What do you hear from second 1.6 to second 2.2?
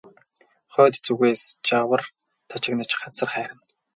жавар